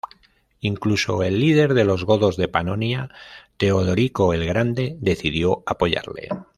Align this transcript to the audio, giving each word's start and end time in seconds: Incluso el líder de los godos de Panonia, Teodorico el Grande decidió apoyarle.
Incluso 0.61 1.21
el 1.21 1.39
líder 1.39 1.75
de 1.75 1.83
los 1.85 2.05
godos 2.05 2.35
de 2.35 2.47
Panonia, 2.47 3.11
Teodorico 3.57 4.33
el 4.33 4.47
Grande 4.47 4.97
decidió 4.99 5.61
apoyarle. 5.67 6.27